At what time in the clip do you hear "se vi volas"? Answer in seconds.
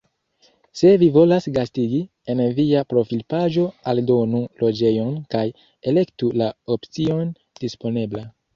0.77-1.47